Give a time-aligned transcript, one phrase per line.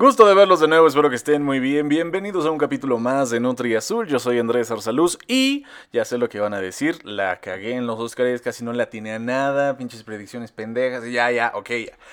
[0.00, 1.90] Gusto de verlos de nuevo, espero que estén muy bien.
[1.90, 4.06] Bienvenidos a un capítulo más de Nutri Azul.
[4.06, 7.04] Yo soy Andrés Arsaluz y ya sé lo que van a decir.
[7.04, 9.76] La cagué en los Oscars, casi no la tiene a nada.
[9.76, 11.04] Pinches predicciones pendejas.
[11.04, 11.68] Ya, ya, ok.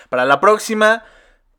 [0.09, 1.05] Para la próxima,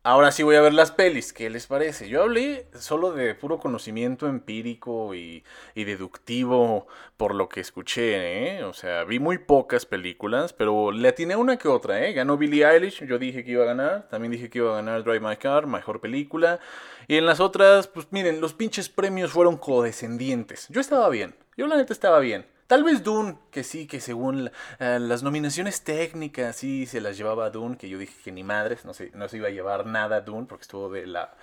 [0.04, 2.08] Ahora sí voy a ver las pelis, ¿qué les parece?
[2.08, 5.42] Yo hablé solo de puro conocimiento empírico y,
[5.74, 6.86] deductivo
[7.16, 8.64] por lo que escuché, ¿eh?
[8.64, 12.12] O sea, vi muy pocas películas, pero le atiné una que otra, ¿eh?
[12.12, 15.02] Ganó Billie Eilish, yo dije que iba a ganar, también dije que iba a ganar
[15.02, 16.60] Drive My Car, mejor película.
[17.08, 20.68] Y en las otras, pues miren, los pinches premios fueron codescendientes.
[20.70, 22.46] Yo estaba bien, yo la neta estaba bien.
[22.68, 27.48] Tal vez Dune, que sí, que según eh, las nominaciones técnicas, sí se las llevaba
[27.48, 30.20] Dune, que yo dije que ni madres, no se, no se iba a llevar nada
[30.20, 31.34] Dune, porque estuvo de la...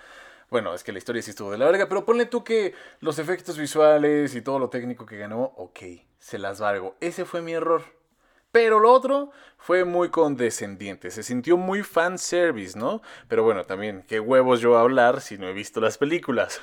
[0.51, 3.17] Bueno, es que la historia sí estuvo de la verga, pero ponle tú que los
[3.17, 5.79] efectos visuales y todo lo técnico que ganó, ok,
[6.19, 6.95] se las valgo.
[7.01, 7.81] Ese fue mi error.
[8.55, 13.01] Pero lo otro fue muy condescendiente, se sintió muy fanservice, ¿no?
[13.27, 16.61] Pero bueno, también, qué huevos yo hablar si no he visto las películas.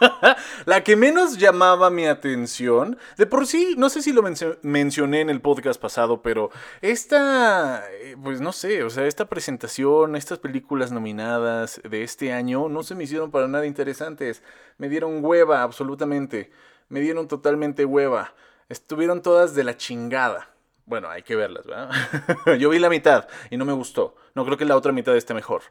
[0.64, 4.24] la que menos llamaba mi atención, de por sí, no sé si lo
[4.62, 10.16] mencioné en el podcast pasado, pero esta, eh, pues no sé, o sea, esta presentación,
[10.16, 14.42] estas películas nominadas de este año no se me hicieron para nada interesantes.
[14.78, 16.50] Me dieron hueva, absolutamente.
[16.88, 18.34] Me dieron totalmente hueva.
[18.68, 20.50] Estuvieron todas de la chingada.
[20.90, 21.88] Bueno, hay que verlas, ¿verdad?
[22.58, 24.16] Yo vi la mitad y no me gustó.
[24.34, 25.62] No creo que la otra mitad esté mejor.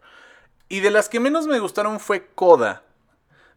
[0.70, 2.84] Y de las que menos me gustaron fue Coda.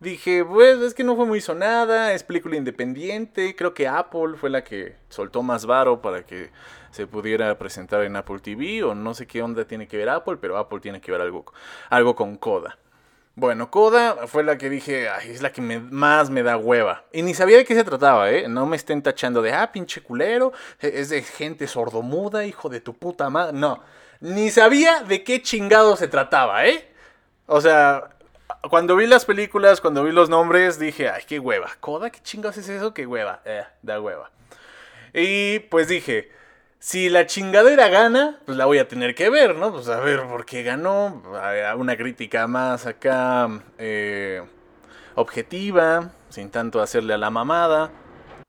[0.01, 3.55] Dije, pues es que no fue muy sonada, es película independiente.
[3.55, 6.51] Creo que Apple fue la que soltó más varo para que
[6.91, 8.83] se pudiera presentar en Apple TV.
[8.83, 11.45] O no sé qué onda tiene que ver Apple, pero Apple tiene que ver algo,
[11.91, 12.77] algo con Coda.
[13.35, 17.05] Bueno, Coda fue la que dije, ay, es la que más me da hueva.
[17.13, 18.47] Y ni sabía de qué se trataba, ¿eh?
[18.47, 22.81] No me estén tachando de, ah, pinche culero, e, es de gente sordomuda, hijo de
[22.81, 23.55] tu puta madre.
[23.59, 23.83] No,
[24.21, 26.93] ni sabía de qué chingado se trataba, ¿eh?
[27.47, 28.11] O sea,
[28.69, 31.71] cuando vi las películas, cuando vi los nombres, dije, ay, qué hueva.
[31.81, 32.11] ¿Coda?
[32.11, 32.93] ¿Qué chingados es eso?
[32.93, 33.41] Qué hueva.
[33.47, 34.31] Eh, da hueva.
[35.15, 36.31] Y pues dije,
[36.83, 39.70] si la chingadera gana, pues la voy a tener que ver, ¿no?
[39.70, 41.23] Pues a ver por qué ganó.
[41.77, 43.48] Una crítica más acá
[43.79, 44.43] eh,
[45.15, 47.92] objetiva, sin tanto hacerle a la mamada.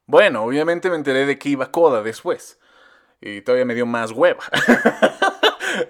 [0.08, 2.60] Bueno, obviamente me enteré de que iba Coda después.
[3.22, 4.44] Y todavía me dio más hueva.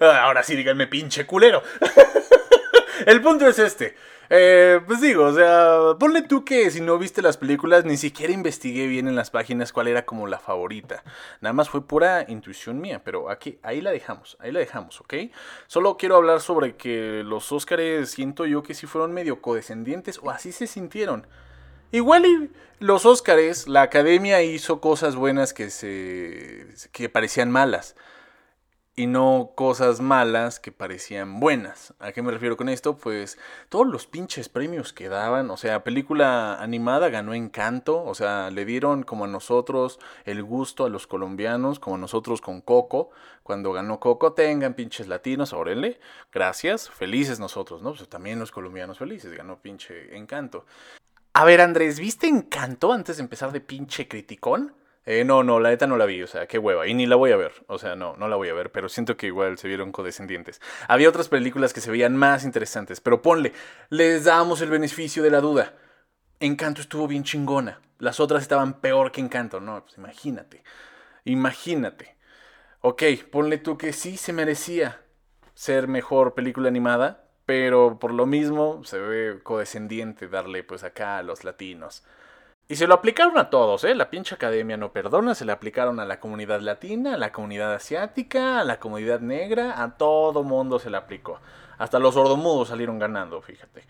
[0.00, 1.62] Ahora sí, díganme pinche culero.
[3.06, 3.94] El punto es este.
[4.30, 8.32] Eh, pues digo, o sea, ponle tú que si no viste las películas, ni siquiera
[8.32, 11.02] investigué bien en las páginas cuál era como la favorita.
[11.40, 15.14] Nada más fue pura intuición mía, pero aquí, ahí la dejamos, ahí la dejamos, ¿ok?
[15.66, 20.30] Solo quiero hablar sobre que los Óscares siento yo que sí fueron medio codescendientes o
[20.30, 21.26] así se sintieron.
[21.92, 22.50] Igual
[22.80, 27.94] los Óscares, la academia hizo cosas buenas que se que parecían malas
[28.96, 31.94] y no cosas malas que parecían buenas.
[31.98, 32.96] ¿A qué me refiero con esto?
[32.96, 33.38] Pues
[33.68, 38.64] todos los pinches premios que daban, o sea, película animada ganó Encanto, o sea, le
[38.64, 43.10] dieron como a nosotros el gusto a los colombianos, como nosotros con Coco,
[43.42, 45.98] cuando ganó Coco, tengan pinches latinos, órale,
[46.32, 47.94] gracias, felices nosotros, ¿no?
[47.94, 50.66] Pues también los colombianos felices, ganó pinche Encanto.
[51.32, 54.72] A ver, Andrés, ¿viste Encanto antes de empezar de pinche criticón?
[55.06, 56.86] Eh, no, no, la neta no la vi, o sea, qué hueva.
[56.86, 58.88] Y ni la voy a ver, o sea, no, no la voy a ver, pero
[58.88, 60.60] siento que igual se vieron codescendientes.
[60.88, 63.52] Había otras películas que se veían más interesantes, pero ponle,
[63.90, 65.74] les damos el beneficio de la duda.
[66.40, 67.80] Encanto estuvo bien chingona.
[67.98, 70.62] Las otras estaban peor que Encanto, no, pues imagínate.
[71.24, 72.16] Imagínate.
[72.80, 75.00] Ok, ponle tú que sí se merecía
[75.54, 81.22] ser mejor película animada, pero por lo mismo se ve codescendiente darle pues acá a
[81.22, 82.04] los latinos.
[82.66, 83.94] Y se lo aplicaron a todos, ¿eh?
[83.94, 87.74] La pinche academia no perdona, se le aplicaron a la comunidad latina, a la comunidad
[87.74, 91.40] asiática, a la comunidad negra, a todo mundo se le aplicó.
[91.76, 93.84] Hasta los sordomudos salieron ganando, fíjate.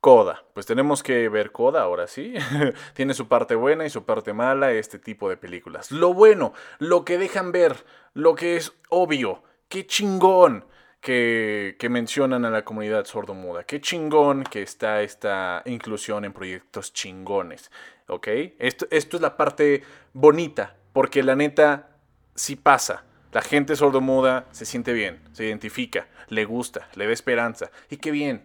[0.00, 2.34] Coda, pues tenemos que ver Coda ahora sí.
[2.94, 5.90] Tiene su parte buena y su parte mala este tipo de películas.
[5.90, 10.66] Lo bueno, lo que dejan ver, lo que es obvio, qué chingón
[11.00, 16.92] que, que mencionan a la comunidad sordomuda, qué chingón que está esta inclusión en proyectos
[16.92, 17.70] chingones.
[18.10, 18.28] ¿Ok?
[18.58, 21.90] Esto, esto es la parte bonita, porque la neta
[22.34, 23.04] sí pasa.
[23.32, 27.70] La gente sordomuda se siente bien, se identifica, le gusta, le da esperanza.
[27.88, 28.42] Y qué bien,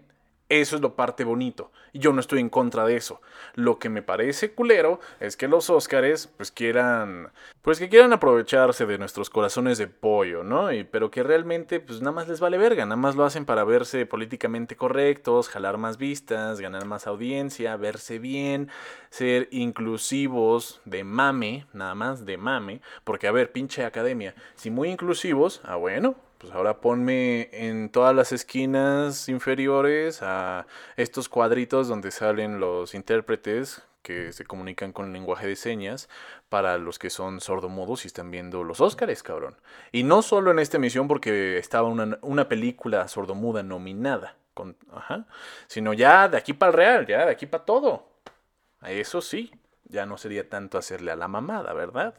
[0.50, 1.72] eso es lo parte bonito.
[1.92, 3.22] Y yo no estoy en contra de eso.
[3.56, 7.32] Lo que me parece culero es que los Óscares pues quieran
[7.62, 10.72] pues que quieran aprovecharse de nuestros corazones de pollo, ¿no?
[10.72, 13.64] Y, pero que realmente pues nada más les vale verga, nada más lo hacen para
[13.64, 18.70] verse políticamente correctos, jalar más vistas, ganar más audiencia, verse bien,
[19.10, 24.90] ser inclusivos de mame, nada más de mame, porque a ver, pinche academia, si muy
[24.90, 30.68] inclusivos, ah bueno, pues ahora ponme en todas las esquinas inferiores a
[30.98, 36.10] estos cuadritos donde salen los intérpretes que se comunican con lenguaje de señas
[36.50, 39.58] para los que son sordomudos y están viendo los Óscares, cabrón.
[39.92, 44.36] Y no solo en esta emisión porque estaba una, una película sordomuda nominada,
[44.94, 45.26] ajá,
[45.68, 48.08] sino ya de aquí para el real, ya de aquí para todo.
[48.84, 49.52] Eso sí,
[49.86, 52.14] ya no sería tanto hacerle a la mamada, ¿verdad?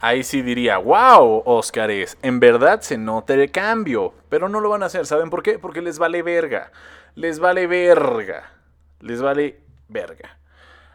[0.00, 4.14] Ahí sí diría, wow, Óscares, en verdad se nota el cambio.
[4.28, 5.58] Pero no lo van a hacer, ¿saben por qué?
[5.58, 6.70] Porque les vale verga.
[7.14, 8.52] Les vale verga.
[9.00, 10.38] Les vale verga.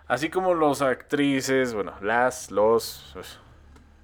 [0.07, 3.39] Así como los actrices, bueno, las, los, pues,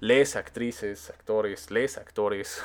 [0.00, 2.62] les actrices, actores, les actores,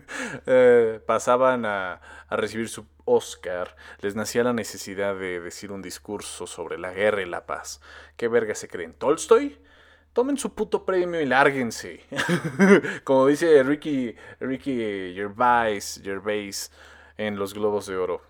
[0.46, 6.46] eh, pasaban a, a, recibir su Oscar, les nacía la necesidad de decir un discurso
[6.46, 7.80] sobre la guerra y la paz.
[8.16, 8.94] ¿Qué verga se creen?
[8.94, 9.58] ¿Tolstoy?
[10.18, 12.00] Tomen su puto premio y lárguense.
[13.04, 16.72] Como dice Ricky, Ricky Gervais, Gervais
[17.16, 18.22] en los Globos de Oro.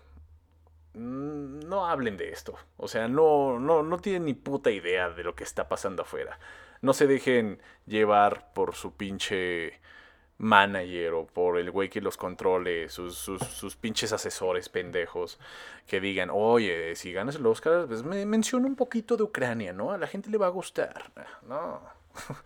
[0.93, 2.53] Mm, no hablen de esto.
[2.77, 6.39] O sea, no, no, no tienen ni puta idea de lo que está pasando afuera.
[6.83, 9.81] No se dejen llevar por su pinche
[10.39, 15.37] manager o por el güey que los controle, sus, sus, pinches asesores pendejos,
[15.85, 19.91] que digan, oye, si ganas el Oscar, pues me menciona un poquito de Ucrania, ¿no?
[19.91, 21.11] A la gente le va a gustar.
[21.47, 21.81] No.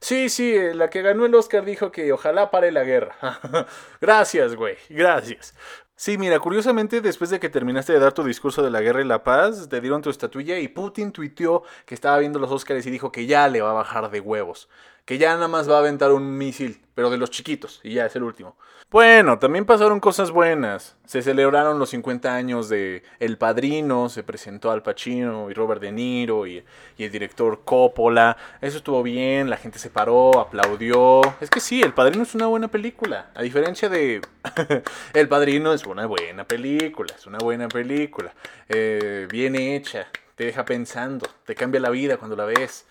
[0.00, 3.16] Sí, sí, la que ganó el Oscar dijo que ojalá pare la guerra.
[4.00, 5.56] gracias, güey, gracias.
[5.96, 9.04] Sí, mira, curiosamente, después de que terminaste de dar tu discurso de la guerra y
[9.04, 12.92] la paz, te dieron tu estatuilla y Putin tuiteó que estaba viendo los Oscars y
[12.92, 14.68] dijo que ya le va a bajar de huevos
[15.08, 18.04] que ya nada más va a aventar un misil, pero de los chiquitos, y ya
[18.04, 18.58] es el último.
[18.90, 20.98] Bueno, también pasaron cosas buenas.
[21.06, 25.92] Se celebraron los 50 años de El Padrino, se presentó Al Pacino y Robert De
[25.92, 26.62] Niro y,
[26.98, 28.36] y, el director Coppola.
[28.60, 31.22] Eso estuvo bien, la gente se paró, aplaudió.
[31.40, 33.30] Es que sí, El Padrino es una buena película.
[33.34, 34.20] A diferencia de...
[35.14, 38.34] el Padrino es una buena película, es una buena película.
[38.68, 42.84] Eh, bien hecha, te deja pensando, te cambia la vida cuando la ves.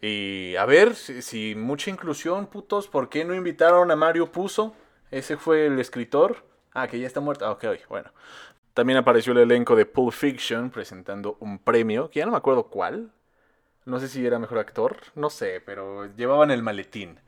[0.00, 4.74] Y a ver, si, mucha inclusión, putos, ¿por qué no invitaron a Mario Puzo?
[5.10, 6.44] Ese fue el escritor.
[6.72, 7.46] Ah, que ya está muerto.
[7.46, 8.10] Ah, ok, bueno.
[8.74, 12.64] También apareció el elenco de Pulp Fiction presentando un premio, que ya no me acuerdo
[12.68, 13.10] cuál.
[13.86, 17.18] No sé si era mejor actor, no sé, pero llevaban el maletín.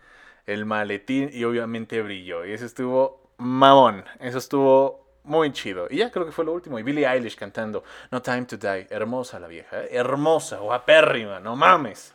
[0.47, 2.45] El maletín y obviamente brilló.
[2.45, 4.05] Y eso estuvo mamón.
[4.21, 5.89] Eso estuvo muy chido.
[5.91, 6.79] Y ya creo que fue lo último.
[6.79, 7.83] Y Billie Eilish cantando
[8.13, 8.87] No Time to Die.
[8.91, 9.83] Hermosa la vieja.
[9.83, 9.89] ¿eh?
[9.91, 12.15] Hermosa, guapérrima, no mames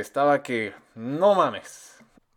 [0.00, 1.93] estaba que, no mames,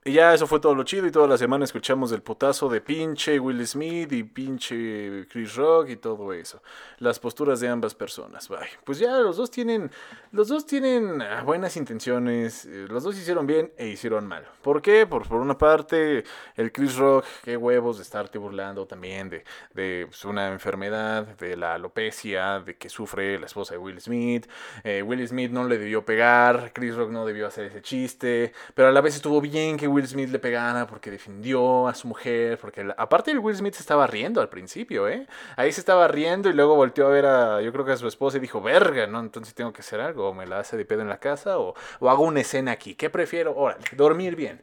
[0.07, 2.80] y ya eso fue todo lo chido y toda la semana escuchamos el putazo de
[2.80, 6.62] pinche Will Smith y pinche Chris Rock y todo eso.
[7.00, 8.48] Las posturas de ambas personas.
[8.48, 8.69] Bye.
[8.86, 9.92] Pues ya los dos tienen
[10.31, 14.45] los dos tienen ah, buenas intenciones, eh, los dos hicieron bien e hicieron mal.
[14.62, 15.06] ¿Por qué?
[15.07, 16.24] Por, por una parte,
[16.56, 19.44] el Chris Rock, qué huevos de estarte burlando también de,
[19.74, 24.48] de pues, una enfermedad, de la alopecia, de que sufre la esposa de Will Smith.
[24.83, 28.89] Eh, Will Smith no le debió pegar, Chris Rock no debió hacer ese chiste, pero
[28.89, 32.88] a la vez estuvo bien que Smith le pegara porque defendió a su mujer, porque
[32.97, 35.25] aparte el Will Smith se estaba riendo al principio, ¿eh?
[35.55, 38.07] Ahí se estaba riendo y luego volteó a ver a, yo creo que a su
[38.07, 39.19] esposa y dijo, verga, ¿no?
[39.19, 41.73] Entonces tengo que hacer algo, o me la hace de pedo en la casa, o,
[41.99, 42.95] o hago una escena aquí.
[42.95, 43.55] ¿Qué prefiero?
[43.55, 44.61] Órale, dormir bien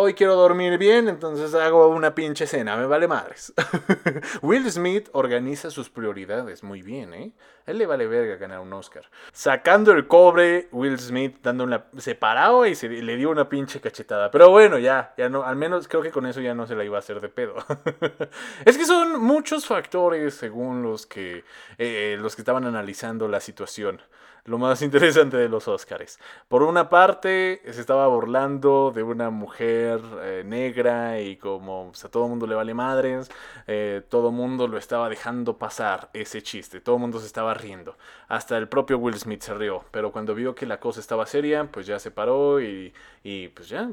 [0.00, 3.52] hoy quiero dormir bien, entonces hago una pinche cena, me vale madres.
[4.42, 7.32] Will Smith organiza sus prioridades muy bien, ¿eh?
[7.66, 9.10] él le vale verga ganar un Oscar.
[9.32, 14.30] Sacando el cobre, Will Smith dando una separado y se, le dio una pinche cachetada.
[14.30, 16.84] Pero bueno, ya, ya no, al menos creo que con eso ya no se la
[16.84, 17.56] iba a hacer de pedo.
[18.64, 21.42] es que son muchos factores según los que
[21.76, 24.00] eh, los que estaban analizando la situación
[24.48, 26.18] lo más interesante de los Oscars.
[26.48, 32.24] Por una parte, se estaba burlando de una mujer eh, negra y como a todo
[32.24, 33.30] el mundo le vale madres,
[33.66, 37.54] eh, todo el mundo lo estaba dejando pasar ese chiste, todo el mundo se estaba
[37.54, 37.96] riendo.
[38.28, 41.64] Hasta el propio Will Smith se rió, pero cuando vio que la cosa estaba seria,
[41.70, 43.88] pues ya se paró y, y pues ya,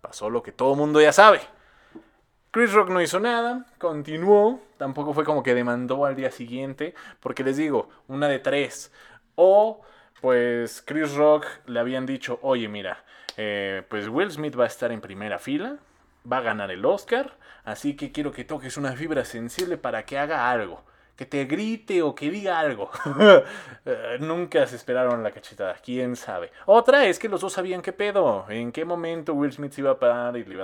[0.00, 1.40] pasó lo que todo el mundo ya sabe.
[2.52, 7.42] Chris Rock no hizo nada, continuó, tampoco fue como que demandó al día siguiente, porque
[7.42, 8.92] les digo, una de tres,
[9.34, 9.82] o
[10.20, 13.04] pues Chris Rock le habían dicho, oye mira,
[13.36, 15.78] eh, pues Will Smith va a estar en primera fila,
[16.30, 20.18] va a ganar el Oscar, así que quiero que toques una fibra sensible para que
[20.18, 20.84] haga algo
[21.22, 22.90] que te grite o que diga algo.
[23.84, 26.52] Eh, nunca se esperaron la cachetada, quién sabe.
[26.66, 29.90] Otra es que los dos sabían qué pedo, en qué momento Will Smith se iba
[29.90, 30.54] a parar y le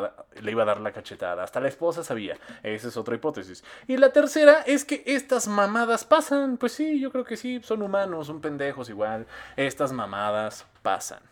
[0.53, 1.43] iba a, dar la cachetada.
[1.43, 3.65] Hasta la esposa sabía, esa es otra hipótesis.
[3.89, 6.59] Y la tercera es que estas mamadas pasan.
[6.59, 9.27] Pues sí, yo creo que sí, son humanos, son pendejos igual.
[9.57, 11.23] Estas mamadas pasan.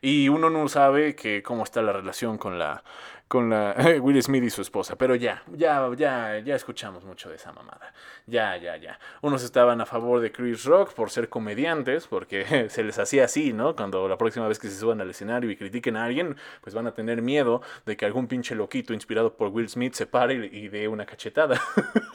[0.00, 2.82] Y uno no sabe que cómo está la relación con la,
[3.28, 4.96] con la Will Smith y su esposa.
[4.96, 7.92] Pero ya, ya, ya, ya escuchamos mucho de esa mamada.
[8.26, 8.98] Ya, ya, ya.
[9.22, 13.52] Unos estaban a favor de Chris Rock por ser comediantes, porque se les hacía así,
[13.52, 13.74] ¿no?
[13.74, 16.86] Cuando la próxima vez que se suban al escenario y critiquen a alguien, pues van
[16.86, 20.68] a tener miedo de que algún pinche loquito inspirado por Will Smith se pare y
[20.68, 21.60] dé una cachetada.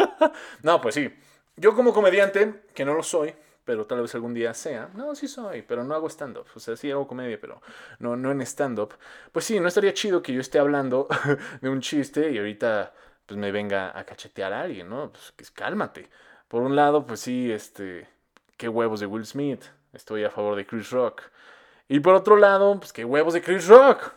[0.64, 1.14] no, pues sí.
[1.58, 4.90] Yo como comediante, que no lo soy, pero tal vez algún día sea.
[4.94, 6.46] No, sí soy, pero no hago stand-up.
[6.56, 7.62] O sea, sí hago comedia, pero
[8.00, 8.96] no, no en stand-up.
[9.32, 11.08] Pues sí, no estaría chido que yo esté hablando
[11.62, 12.94] de un chiste y ahorita
[13.26, 15.12] pues me venga a cachetear a alguien, ¿no?
[15.36, 16.10] Pues cálmate.
[16.48, 18.08] Por un lado, pues sí, este,
[18.58, 19.64] qué huevos de Will Smith.
[19.94, 21.22] Estoy a favor de Chris Rock.
[21.88, 24.12] Y por otro lado, pues qué huevos de Chris Rock.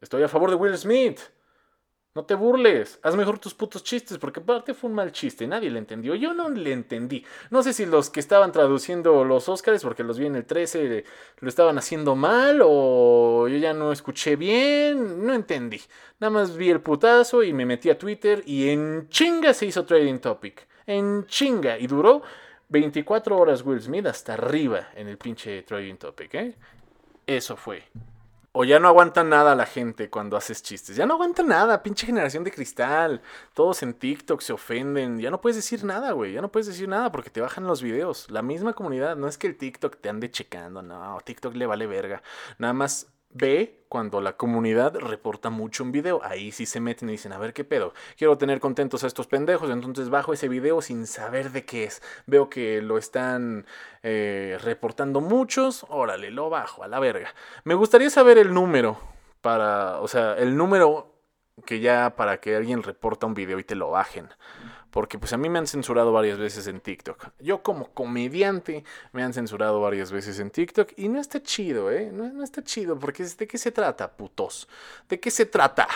[0.00, 1.20] Estoy a favor de Will Smith.
[2.18, 5.70] No te burles, haz mejor tus putos chistes, porque aparte fue un mal chiste, nadie
[5.70, 7.24] le entendió, yo no le entendí.
[7.50, 11.04] No sé si los que estaban traduciendo los Oscars, porque los vi en el 13,
[11.38, 15.80] lo estaban haciendo mal, o yo ya no escuché bien, no entendí.
[16.18, 19.84] Nada más vi el putazo y me metí a Twitter y en chinga se hizo
[19.84, 20.66] Trading Topic.
[20.88, 22.22] En chinga, y duró
[22.68, 26.56] 24 horas Will Smith hasta arriba en el pinche Trading Topic, ¿eh?
[27.24, 27.84] Eso fue.
[28.60, 30.96] O ya no aguantan nada la gente cuando haces chistes.
[30.96, 33.22] Ya no aguantan nada, pinche generación de cristal.
[33.54, 35.20] Todos en TikTok se ofenden.
[35.20, 36.32] Ya no puedes decir nada, güey.
[36.32, 38.28] Ya no puedes decir nada porque te bajan los videos.
[38.32, 39.14] La misma comunidad.
[39.14, 40.82] No es que el TikTok te ande checando.
[40.82, 42.20] No, TikTok le vale verga.
[42.58, 43.06] Nada más
[43.38, 46.20] ve cuando la comunidad reporta mucho un video.
[46.22, 47.94] Ahí sí se meten y dicen, a ver qué pedo.
[48.16, 49.70] Quiero tener contentos a estos pendejos.
[49.70, 52.02] Entonces bajo ese video sin saber de qué es.
[52.26, 53.66] Veo que lo están
[54.02, 55.86] eh, reportando muchos.
[55.88, 57.34] Órale, lo bajo a la verga.
[57.64, 58.98] Me gustaría saber el número.
[59.40, 61.17] Para, o sea, el número
[61.64, 64.28] que ya para que alguien reporta un video y te lo bajen.
[64.90, 67.28] Porque pues a mí me han censurado varias veces en TikTok.
[67.40, 72.10] Yo como comediante me han censurado varias veces en TikTok y no está chido, ¿eh?
[72.12, 74.68] No, no está chido porque ¿de qué se trata, putos?
[75.08, 75.86] ¿De qué se trata?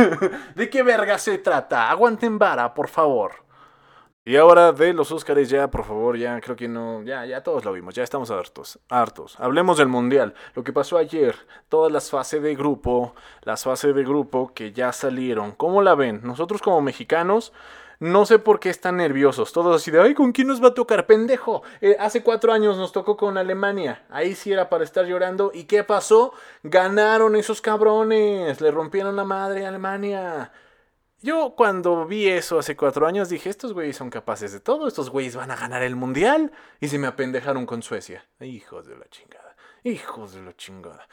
[0.54, 1.90] ¿De qué verga se trata?
[1.90, 3.45] Aguanten vara, por favor.
[4.28, 7.64] Y ahora de los Óscares ya, por favor, ya creo que no, ya, ya todos
[7.64, 9.38] lo vimos, ya estamos hartos, hartos.
[9.38, 11.36] Hablemos del Mundial, lo que pasó ayer,
[11.68, 16.22] todas las fases de grupo, las fases de grupo que ya salieron, ¿cómo la ven?
[16.24, 17.52] Nosotros como mexicanos,
[18.00, 20.74] no sé por qué están nerviosos, todos así de, ay, ¿con quién nos va a
[20.74, 21.06] tocar?
[21.06, 25.52] Pendejo, eh, hace cuatro años nos tocó con Alemania, ahí sí era para estar llorando,
[25.54, 26.32] ¿y qué pasó?
[26.64, 30.50] Ganaron esos cabrones, le rompieron la madre a Alemania.
[31.22, 35.10] Yo cuando vi eso hace cuatro años dije, estos güeyes son capaces de todo, estos
[35.10, 36.52] güeyes van a ganar el mundial.
[36.80, 38.26] Y se me apendejaron con Suecia.
[38.40, 41.08] Hijos de la chingada, hijos de la chingada.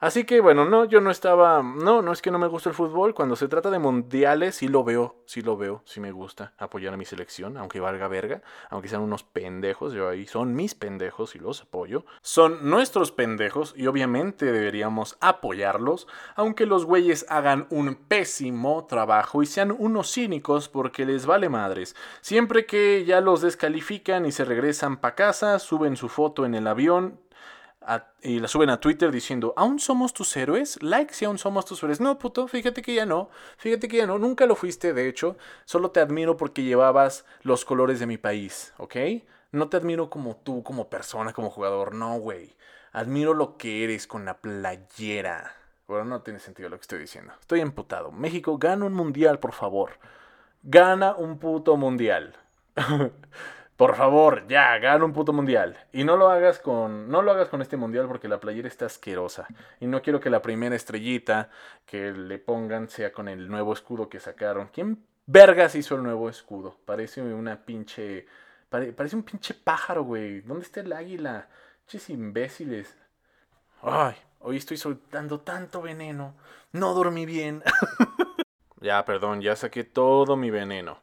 [0.00, 2.74] Así que bueno, no, yo no estaba, no, no es que no me guste el
[2.76, 6.52] fútbol, cuando se trata de mundiales sí lo veo, sí lo veo, sí me gusta
[6.56, 10.76] apoyar a mi selección, aunque valga verga, aunque sean unos pendejos, yo ahí son mis
[10.76, 12.04] pendejos y los apoyo.
[12.22, 19.46] Son nuestros pendejos y obviamente deberíamos apoyarlos, aunque los güeyes hagan un pésimo trabajo y
[19.46, 21.96] sean unos cínicos porque les vale madres.
[22.20, 26.68] Siempre que ya los descalifican y se regresan pa' casa, suben su foto en el
[26.68, 27.18] avión,
[28.22, 30.82] y la suben a Twitter diciendo, ¿aún somos tus héroes?
[30.82, 32.00] Like si aún somos tus héroes.
[32.00, 33.30] No, puto, fíjate que ya no.
[33.56, 34.18] Fíjate que ya no.
[34.18, 35.36] Nunca lo fuiste, de hecho.
[35.64, 38.96] Solo te admiro porque llevabas los colores de mi país, ¿ok?
[39.52, 41.94] No te admiro como tú, como persona, como jugador.
[41.94, 42.54] No, güey.
[42.92, 45.54] Admiro lo que eres con la playera.
[45.86, 47.32] Bueno, no tiene sentido lo que estoy diciendo.
[47.40, 48.12] Estoy emputado.
[48.12, 49.92] México, gana un mundial, por favor.
[50.62, 52.34] Gana un puto mundial.
[53.78, 55.78] Por favor, ya, gana un puto mundial.
[55.92, 57.08] Y no lo hagas con.
[57.08, 59.46] No lo hagas con este mundial porque la playera está asquerosa.
[59.78, 61.48] Y no quiero que la primera estrellita
[61.86, 64.70] que le pongan sea con el nuevo escudo que sacaron.
[64.72, 66.76] ¿Quién vergas hizo el nuevo escudo?
[66.84, 68.26] Parece una pinche.
[68.68, 70.40] parece un pinche pájaro, güey.
[70.40, 71.48] ¿Dónde está el águila?
[71.84, 72.98] Pinches imbéciles.
[73.82, 76.34] Ay, hoy estoy soltando tanto veneno.
[76.72, 77.62] No dormí bien.
[78.80, 81.00] ya, perdón, ya saqué todo mi veneno.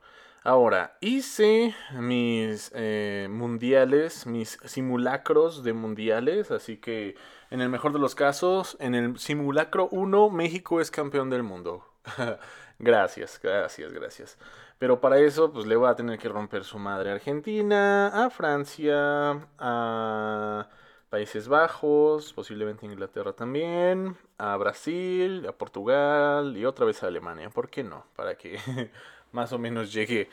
[0.47, 7.15] Ahora, hice mis eh, mundiales, mis simulacros de mundiales, así que
[7.49, 11.83] en el mejor de los casos, en el simulacro 1, México es campeón del mundo.
[12.77, 14.37] gracias, gracias, gracias.
[14.77, 18.29] Pero para eso, pues le voy a tener que romper su madre a Argentina, a
[18.29, 20.69] Francia, a
[21.09, 27.49] Países Bajos, posiblemente Inglaterra también, a Brasil, a Portugal y otra vez a Alemania.
[27.49, 28.05] ¿Por qué no?
[28.15, 28.59] Para que
[29.35, 30.29] más o menos llegue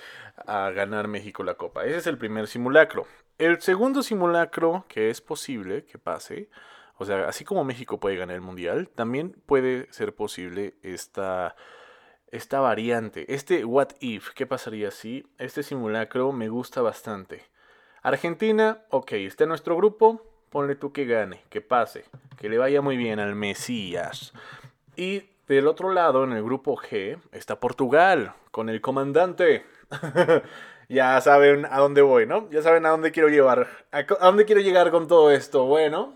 [0.47, 1.85] a ganar México la Copa.
[1.85, 3.07] Ese es el primer simulacro.
[3.37, 6.49] El segundo simulacro que es posible que pase,
[6.97, 11.57] o sea, así como México puede ganar el Mundial, también puede ser posible esta,
[12.29, 15.27] esta variante, este what if, ¿qué pasaría si?
[15.39, 17.43] Este simulacro me gusta bastante.
[18.03, 22.05] Argentina, ok, está en nuestro grupo, ponle tú que gane, que pase,
[22.39, 24.33] que le vaya muy bien al Mesías.
[24.97, 29.67] Y Del otro lado, en el grupo G, está Portugal, con el comandante.
[30.89, 32.49] ya saben a dónde voy, ¿no?
[32.51, 33.67] Ya saben a dónde quiero llevar.
[33.91, 35.65] ¿A, dónde quiero llegar con todo esto?
[35.67, 36.15] Bueno,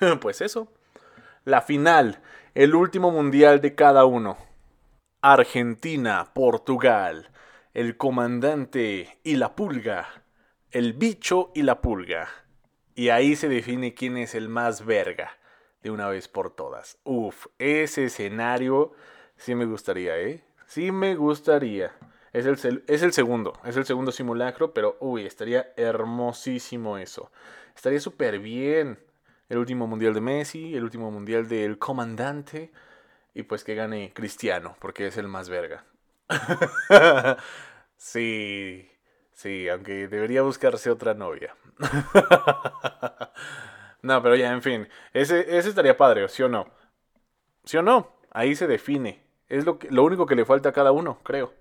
[0.20, 0.68] pues eso.
[1.44, 2.20] La final,
[2.54, 4.36] el último mundial de cada uno.
[5.22, 7.30] Argentina, Portugal,
[7.72, 10.22] el comandante y la pulga,
[10.70, 12.28] el bicho y la pulga.
[12.94, 15.38] Y ahí se define quién es el más verga
[15.82, 16.98] de una vez por todas.
[17.04, 18.92] Uf, ese escenario
[19.36, 20.42] sí me gustaría, ¿eh?
[20.66, 21.92] Sí me gustaría.
[22.32, 27.30] Es el, es el segundo, es el segundo simulacro, pero uy, estaría hermosísimo eso.
[27.74, 28.98] Estaría súper bien.
[29.48, 32.72] El último mundial de Messi, el último mundial del comandante.
[33.34, 35.84] Y pues que gane Cristiano, porque es el más verga.
[37.96, 38.90] sí,
[39.32, 41.54] sí, aunque debería buscarse otra novia.
[44.06, 44.88] no, pero ya, en fin.
[45.12, 46.68] Ese, ese estaría padre, ¿sí o no?
[47.64, 48.12] ¿Sí o no?
[48.30, 49.20] Ahí se define.
[49.48, 51.52] Es lo, que, lo único que le falta a cada uno, creo.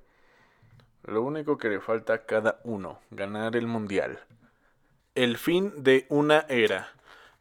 [1.04, 4.20] Lo único que le falta a cada uno, ganar el mundial.
[5.16, 6.90] El fin de una era.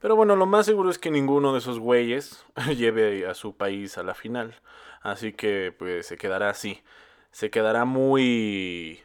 [0.00, 2.44] Pero bueno, lo más seguro es que ninguno de esos güeyes
[2.76, 4.54] lleve a su país a la final.
[5.02, 6.82] Así que pues se quedará así.
[7.30, 9.02] Se quedará muy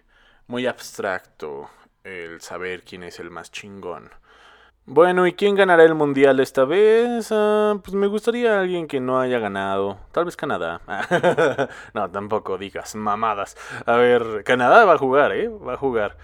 [0.48, 1.70] muy abstracto
[2.06, 4.10] el saber quién es el más chingón.
[4.92, 7.28] Bueno, ¿y quién ganará el mundial esta vez?
[7.32, 10.00] Ah, pues me gustaría alguien que no haya ganado.
[10.12, 10.82] Tal vez Canadá.
[11.94, 13.56] no, tampoco digas mamadas.
[13.86, 15.48] A ver, Canadá va a jugar, ¿eh?
[15.48, 16.18] Va a jugar.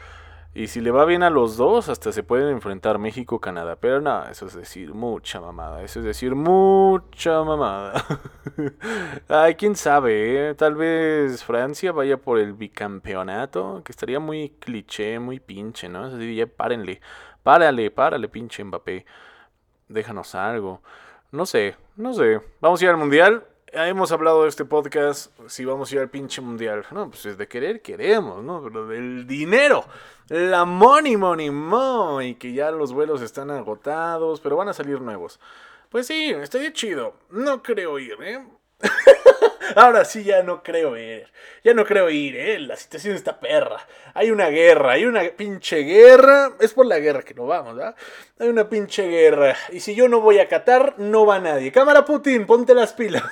[0.55, 3.75] Y si le va bien a los dos, hasta se pueden enfrentar México-Canadá.
[3.75, 5.83] Pero no, eso es decir mucha mamada.
[5.83, 8.05] Eso es decir mucha mamada.
[9.27, 10.55] Ay, quién sabe, ¿eh?
[10.55, 13.81] Tal vez Francia vaya por el bicampeonato.
[13.83, 16.07] Que estaría muy cliché, muy pinche, ¿no?
[16.07, 17.01] Es decir, ya párenle.
[17.43, 19.05] Párale, párale, pinche Mbappé.
[19.89, 20.81] Déjanos algo.
[21.31, 22.39] No sé, no sé.
[22.61, 23.43] ¿Vamos a ir al mundial?
[23.77, 25.37] Hemos hablado de este podcast.
[25.49, 26.85] Si vamos a ir al pinche mundial.
[26.91, 28.63] No, pues es de querer, queremos, ¿no?
[28.63, 29.83] Pero del dinero.
[30.29, 32.35] La money, money, money.
[32.35, 35.41] Que ya los vuelos están agotados, pero van a salir nuevos.
[35.89, 37.15] Pues sí, estaría chido.
[37.31, 38.47] No creo ir, ¿eh?
[39.75, 41.27] Ahora sí ya no creo ir.
[41.63, 42.59] Ya no creo ir, ¿eh?
[42.59, 43.77] La situación está perra.
[44.13, 46.53] Hay una guerra, hay una pinche guerra.
[46.59, 47.95] Es por la guerra que no vamos, ¿verdad?
[48.39, 49.55] Hay una pinche guerra.
[49.71, 51.71] Y si yo no voy a Qatar, no va nadie.
[51.71, 53.23] Cámara Putin, ponte las pilas.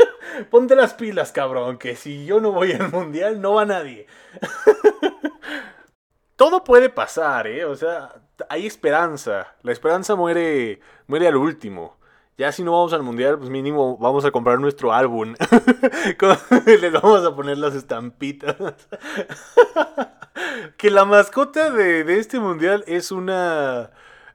[0.50, 1.78] ponte las pilas, cabrón.
[1.78, 4.06] Que si yo no voy al mundial, no va nadie.
[6.36, 7.64] Todo puede pasar, ¿eh?
[7.64, 8.14] O sea,
[8.48, 9.54] hay esperanza.
[9.62, 11.98] La esperanza muere, muere al último.
[12.36, 15.34] Ya si no vamos al mundial, pues mínimo vamos a comprar nuestro álbum.
[16.66, 18.56] Les vamos a poner las estampitas.
[20.76, 23.90] que la mascota de, este mundial es una...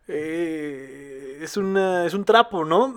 [0.08, 2.06] Eh, es una...
[2.06, 2.96] es un trapo, ¿no?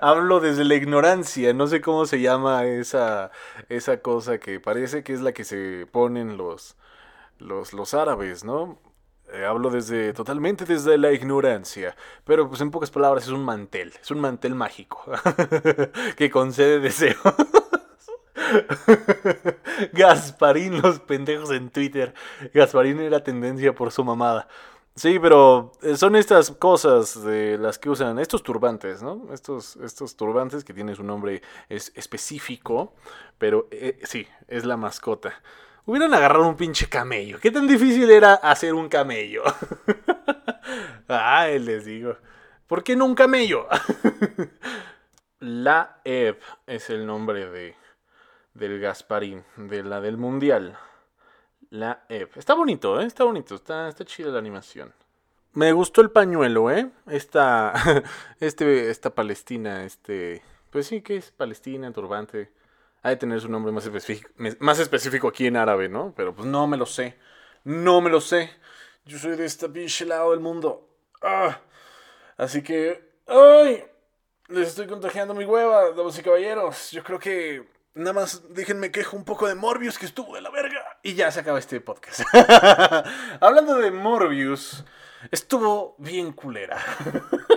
[0.00, 3.32] Hablo desde la ignorancia, no sé cómo se llama esa,
[3.68, 6.76] esa cosa que parece que es la que se ponen los,
[7.38, 8.78] los, los árabes, ¿no?
[9.32, 13.92] Eh, hablo desde totalmente desde la ignorancia, pero pues en pocas palabras es un mantel,
[14.00, 15.04] es un mantel mágico
[16.16, 17.16] que concede deseos.
[19.94, 22.12] Gasparín, los pendejos en Twitter.
[22.52, 24.48] Gasparín era tendencia por su mamada.
[24.94, 29.32] Sí, pero eh, son estas cosas de las que usan estos turbantes, ¿no?
[29.32, 31.40] Estos, estos turbantes que tienen su nombre
[31.70, 32.92] es específico,
[33.38, 35.32] pero eh, sí, es la mascota.
[35.84, 37.40] Hubieran agarrado un pinche camello.
[37.40, 39.42] ¿Qué tan difícil era hacer un camello?
[41.08, 42.16] Ay, les digo.
[42.68, 43.66] ¿Por qué no un camello?
[45.40, 47.74] la Eve es el nombre de
[48.54, 50.78] del Gasparín, de la del Mundial.
[51.70, 52.30] La Eve.
[52.36, 53.04] Está bonito, ¿eh?
[53.06, 54.92] Está bonito, está, está chida la animación.
[55.54, 56.90] Me gustó el pañuelo, ¿eh?
[57.08, 57.72] Esta,
[58.40, 60.42] este, esta Palestina, este...
[60.70, 62.52] Pues sí, que es Palestina, turbante
[63.02, 66.12] ha de tener su nombre más específico, aquí en árabe, ¿no?
[66.16, 67.18] Pero pues no me lo sé.
[67.64, 68.50] No me lo sé.
[69.04, 70.88] Yo soy de este pinche lado del mundo.
[71.20, 71.60] Ah.
[72.36, 73.10] Así que.
[73.26, 73.84] ¡Ay!
[74.48, 76.92] Les estoy contagiando mi hueva, damas y caballeros.
[76.92, 77.68] Yo creo que.
[77.94, 80.82] Nada más déjenme quejo un poco de Morbius que estuvo de la verga.
[81.02, 82.22] Y ya se acaba este podcast.
[83.40, 84.84] Hablando de Morbius,
[85.30, 86.78] estuvo bien culera.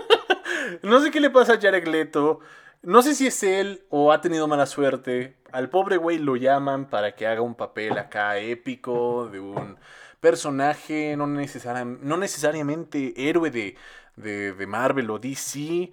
[0.81, 2.41] no sé qué le pasa a Jared Leto.
[2.85, 5.35] No sé si es él o ha tenido mala suerte.
[5.51, 9.75] Al pobre güey lo llaman para que haga un papel acá épico de un
[10.19, 13.75] personaje, no, necesariamente héroe de,
[14.15, 15.91] de, Marvel o DC.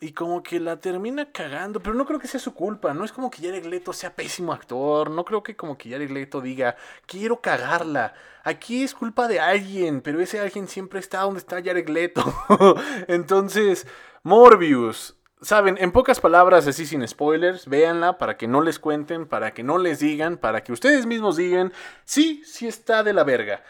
[0.00, 2.92] Y como que la termina cagando, pero no creo que sea su culpa.
[2.92, 5.10] No es como que Jared Leto sea pésimo actor.
[5.10, 6.76] No creo que como que Jared Leto diga,
[7.06, 8.12] quiero cagarla.
[8.42, 12.22] Aquí es culpa de alguien, pero ese alguien siempre está donde está Jared Leto.
[13.08, 13.86] Entonces,
[14.22, 19.52] Morbius saben, en pocas palabras, así sin spoilers, véanla para que no les cuenten, para
[19.52, 21.72] que no les digan, para que ustedes mismos digan,
[22.04, 23.62] sí, sí está de la verga.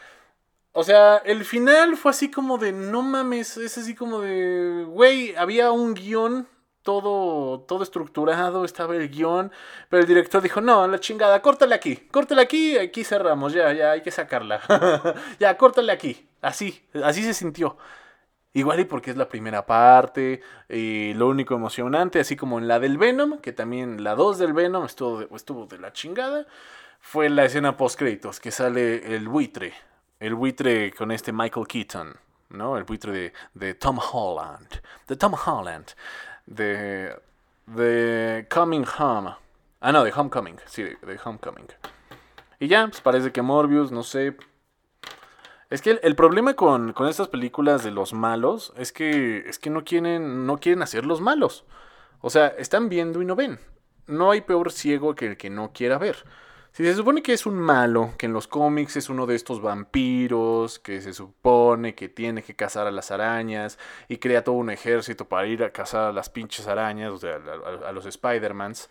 [0.71, 5.35] O sea, el final fue así como de, no mames, es así como de, güey,
[5.35, 6.47] había un guion
[6.85, 9.51] todo, todo estructurado, estaba el guion,
[9.89, 13.91] pero el director dijo, no, la chingada, córtale aquí, córtale aquí, aquí cerramos, ya, ya,
[13.91, 14.61] hay que sacarla.
[15.39, 16.27] ya, córtale aquí.
[16.41, 17.75] Así, así se sintió.
[18.55, 22.79] Igual y porque es la primera parte, y lo único emocionante, así como en la
[22.79, 26.47] del Venom, que también la 2 del Venom estuvo de, estuvo de la chingada,
[26.99, 29.73] fue la escena post créditos, que sale el buitre,
[30.19, 32.13] el buitre con este Michael Keaton,
[32.49, 32.77] ¿no?
[32.77, 35.87] El buitre de, de Tom Holland, de Tom Holland
[36.45, 37.15] de,
[37.65, 39.35] de Coming Home.
[39.81, 40.57] Ah, no, de Homecoming.
[40.65, 41.67] Sí, de, Homecoming.
[42.59, 44.35] Y ya, pues parece que Morbius, no sé.
[45.69, 49.69] Es que el, problema con, con, estas películas de los malos es que, es que
[49.69, 51.65] no, quieren, no quieren hacer los malos.
[52.21, 53.59] O sea, están viendo y no ven.
[54.07, 56.23] No hay peor ciego que el que no quiera ver.
[56.75, 59.61] Si se supone que es un malo, que en los cómics es uno de estos
[59.61, 64.69] vampiros, que se supone que tiene que cazar a las arañas y crea todo un
[64.69, 67.39] ejército para ir a cazar a las pinches arañas, o sea,
[67.87, 68.89] a, los Spider-Mans.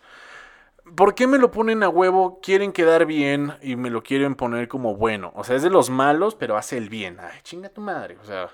[0.93, 2.39] ¿Por qué me lo ponen a huevo?
[2.41, 5.31] Quieren quedar bien y me lo quieren poner como bueno.
[5.35, 7.17] O sea, es de los malos, pero hace el bien.
[7.19, 8.17] Ay, chinga tu madre.
[8.21, 8.49] O sea,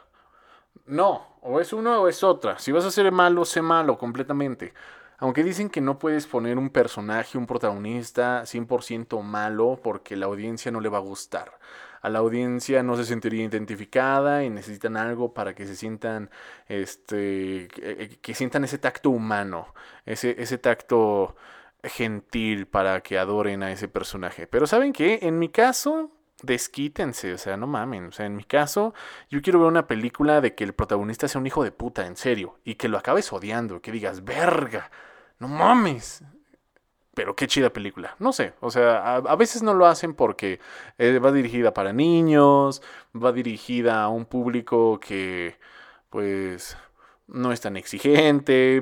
[0.86, 1.28] no.
[1.41, 2.58] O es uno o es otra.
[2.58, 4.74] Si vas a ser malo, sé malo completamente.
[5.17, 10.72] Aunque dicen que no puedes poner un personaje, un protagonista 100% malo porque la audiencia
[10.72, 11.60] no le va a gustar.
[12.02, 16.32] A la audiencia no se sentiría identificada y necesitan algo para que se sientan,
[16.67, 17.67] este,
[18.22, 21.36] que, sientan ese tacto humano, ese, ese tacto
[21.84, 24.48] gentil para que adoren a ese personaje.
[24.48, 25.20] Pero ¿saben qué?
[25.24, 26.12] En mi caso,
[26.44, 28.08] desquítense, o sea, no mamen.
[28.08, 28.94] O sea, en mi caso,
[29.30, 32.15] yo quiero ver una película de que el protagonista sea un hijo de puta, en
[32.15, 34.91] serio, y que lo acabes odiando, que digas, verga,
[35.39, 36.24] no mames.
[37.13, 38.15] Pero qué chida película.
[38.20, 40.60] No sé, o sea, a, veces no lo hacen porque
[40.98, 42.82] eh, va dirigida para niños,
[43.13, 45.58] va dirigida a un público que,
[46.10, 46.78] pues,
[47.28, 48.82] no es tan exigente.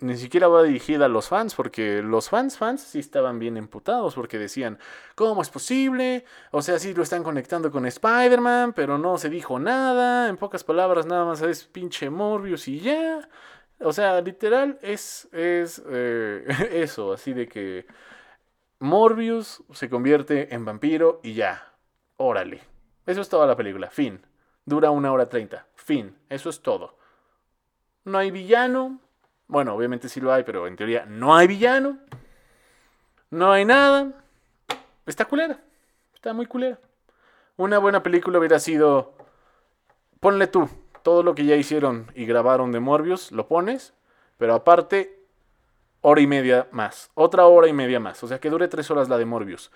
[0.00, 4.14] Ni siquiera va dirigida a los fans, porque los fans, fans sí estaban bien emputados,
[4.14, 4.78] porque decían,
[5.16, 6.24] ¿cómo es posible?
[6.52, 10.28] O sea, sí lo están conectando con Spider-Man, pero no se dijo nada.
[10.28, 13.28] En pocas palabras, nada más es pinche Morbius y ya.
[13.80, 17.86] O sea, literal es, es eh, eso, así de que
[18.80, 21.72] Morbius se convierte en vampiro y ya.
[22.16, 22.60] Órale.
[23.06, 23.90] Eso es toda la película.
[23.90, 24.24] Fin.
[24.64, 25.66] Dura una hora treinta.
[25.74, 26.16] Fin.
[26.28, 26.98] Eso es todo.
[28.04, 29.00] No hay villano.
[29.48, 31.98] Bueno, obviamente sí lo hay, pero en teoría no hay villano.
[33.30, 34.12] No hay nada.
[35.06, 35.58] Está culera.
[36.14, 36.78] Está muy culera.
[37.56, 39.14] Una buena película hubiera sido...
[40.20, 40.68] Ponle tú,
[41.02, 43.94] todo lo que ya hicieron y grabaron de Morbius, lo pones,
[44.36, 45.24] pero aparte,
[46.00, 47.10] hora y media más.
[47.14, 48.22] Otra hora y media más.
[48.24, 49.70] O sea, que dure tres horas la de Morbius.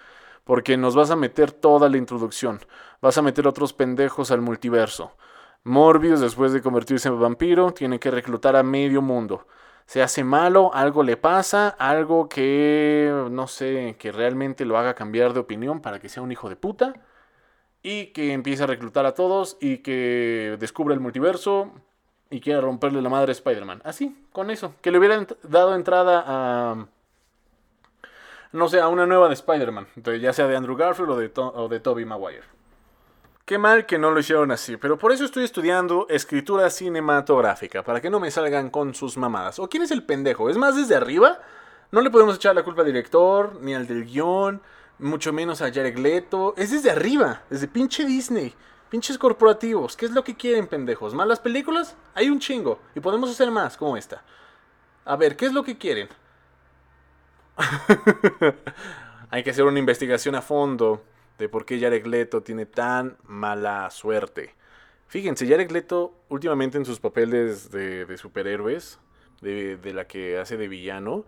[0.45, 2.61] Porque nos vas a meter toda la introducción.
[3.01, 5.17] Vas a meter otros pendejos al multiverso.
[5.65, 9.47] Morbius, después de convertirse en vampiro, tiene que reclutar a medio mundo.
[9.87, 15.33] Se hace malo, algo le pasa, algo que, no sé, que realmente lo haga cambiar
[15.35, 16.95] de opinión para que sea un hijo de puta
[17.83, 21.73] y que empiece a reclutar a todos y que descubra el multiverso
[22.31, 23.83] y quiera romperle la madre a Spider-Man.
[23.85, 24.75] Así, con eso.
[24.81, 26.87] Que le hubieran dado entrada a...
[28.53, 29.87] No sé, a una nueva de Spider-Man.
[30.21, 32.45] Ya sea de Andrew Garfield o de, o de Tobey Maguire.
[33.45, 38.01] Qué mal que no lo hicieron así, pero por eso estoy estudiando escritura cinematográfica, para
[38.01, 39.59] que no me salgan con sus mamadas.
[39.59, 40.49] ¿O quién es el pendejo?
[40.49, 41.41] ¿Es más desde arriba?
[41.91, 44.63] No le podemos echar la culpa al director, ni al del guion,
[45.01, 46.55] mucho menos a Jared Leto.
[46.57, 48.55] Es desde arriba, desde pinche Disney.
[48.89, 49.97] Pinches corporativos.
[49.97, 51.13] ¿Qué es lo que quieren, pendejos?
[51.13, 51.97] ¿Malas películas?
[52.15, 52.79] Hay un chingo.
[52.95, 54.23] Y podemos hacer más, como esta.
[55.05, 56.09] A ver, ¿qué es lo que quieren?
[59.31, 61.03] Hay que hacer una investigación a fondo
[61.43, 64.55] de por qué Jared Leto tiene tan mala suerte.
[65.09, 69.01] Fíjense, Jared Leto últimamente en sus papeles de, superhéroes,
[69.41, 71.25] de, la que hace de villano,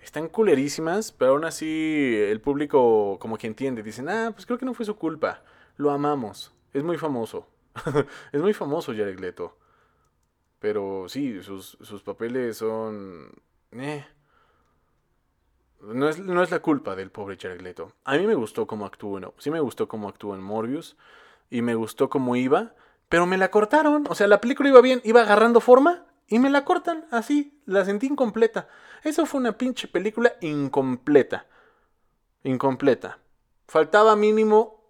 [0.00, 3.84] están culerísimas, pero aún así el público como que entiende.
[3.84, 5.44] Dicen, ah, pues creo que no fue su culpa.
[5.76, 6.52] Lo amamos.
[6.72, 7.46] Es muy famoso.
[8.32, 9.56] es muy famoso Jared Leto.
[10.58, 13.30] Pero sí, sus, papeles son...
[13.70, 14.04] Eh.
[15.82, 17.76] No es, no es, la culpa del pobre Jared.
[18.04, 19.34] A mí me gustó cómo actuó, no.
[19.38, 20.96] Sí me gustó cómo actuó en Morbius.
[21.50, 22.74] Y me gustó cómo iba.
[23.08, 24.06] Pero me la cortaron.
[24.08, 26.06] O sea, la película iba bien, iba agarrando forma.
[26.28, 28.68] Y me la cortan así, la sentí incompleta.
[29.02, 31.46] Eso fue una pinche película incompleta.
[32.44, 33.18] Incompleta.
[33.66, 34.82] Faltaba mínimo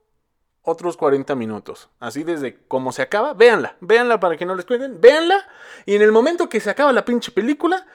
[0.63, 1.89] otros 40 minutos.
[1.99, 5.49] Así desde cómo se acaba, véanla, véanla para que no les cuenten, véanla.
[5.85, 7.87] Y en el momento que se acaba la pinche película,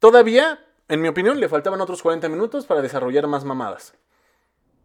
[0.00, 0.58] Todavía,
[0.90, 3.94] en mi opinión, le faltaban otros 40 minutos para desarrollar más mamadas.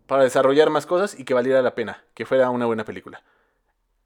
[0.07, 3.23] Para desarrollar más cosas y que valiera la pena, que fuera una buena película.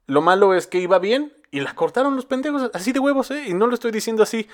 [0.06, 3.44] Lo malo es que iba bien y la cortaron los pendejos así de huevos, ¿eh?
[3.46, 4.48] Y no lo estoy diciendo así.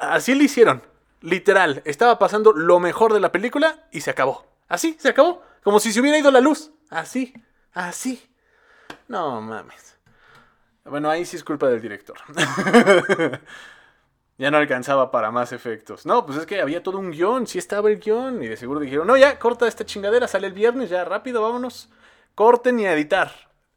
[0.00, 0.82] Así lo hicieron.
[1.20, 1.82] Literal.
[1.84, 4.46] Estaba pasando lo mejor de la película y se acabó.
[4.68, 5.42] Así, se acabó.
[5.62, 6.70] Como si se hubiera ido la luz.
[6.90, 7.34] Así,
[7.74, 8.30] así.
[9.08, 9.98] No mames.
[10.84, 12.16] Bueno, ahí sí es culpa del director.
[14.40, 16.06] ya no alcanzaba para más efectos.
[16.06, 18.42] No, pues es que había todo un guion, sí estaba el guion.
[18.42, 21.90] Y de seguro dijeron, no, ya, corta esta chingadera, sale el viernes, ya, rápido, vámonos.
[22.34, 23.30] Corten y editar.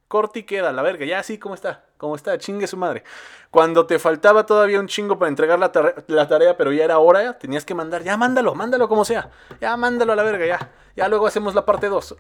[0.08, 3.04] Corte y queda, la verga, ya así como está, como está, chingue su madre.
[3.52, 5.70] Cuando te faltaba todavía un chingo para entregar la,
[6.08, 9.32] la tarea, pero ya era hora, tenías que mandar, ya mándalo, mándalo como sea.
[9.60, 10.72] Ya mándalo a la verga, ya.
[10.96, 12.16] Ya luego hacemos la parte 2.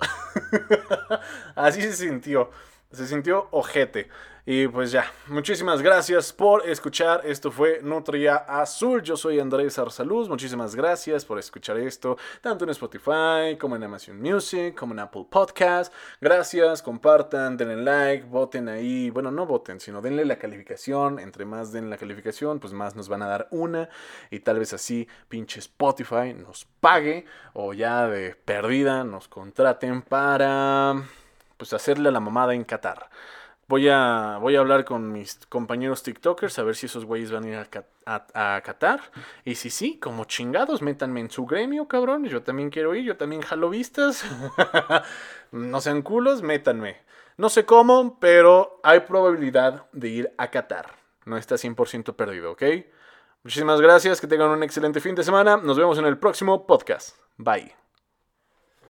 [1.55, 2.49] así se sintió.
[2.91, 4.09] Se sintió ojete.
[4.45, 7.21] Y pues ya, muchísimas gracias por escuchar.
[7.23, 9.01] Esto fue Nutria Azul.
[9.01, 10.27] Yo soy Andrés Arsaluz.
[10.27, 15.27] Muchísimas gracias por escuchar esto, tanto en Spotify como en Amazon Music, como en Apple
[15.29, 15.93] Podcast.
[16.19, 19.09] Gracias, compartan, denle like, voten ahí.
[19.11, 21.19] Bueno, no voten, sino denle la calificación.
[21.19, 23.87] Entre más den la calificación, pues más nos van a dar una.
[24.29, 31.01] Y tal vez así, pinche Spotify nos pague o ya de perdida nos contraten para
[31.55, 33.09] pues hacerle la mamada en Qatar.
[33.67, 37.45] Voy a, voy a hablar con mis compañeros TikTokers a ver si esos güeyes van
[37.45, 37.67] a ir
[38.05, 38.99] a, Qatar.
[39.45, 42.25] Y si sí, como chingados, métanme en su gremio, cabrón.
[42.25, 44.25] Yo también quiero ir, yo también jalo vistas.
[45.51, 46.97] no sean culos, métanme.
[47.37, 50.95] No sé cómo, pero hay probabilidad de ir a Qatar.
[51.25, 52.63] No está 100% perdido, ¿ok?
[53.43, 55.57] Muchísimas gracias, que tengan un excelente fin de semana.
[55.57, 57.17] Nos vemos en el próximo podcast.
[57.37, 57.82] Bye.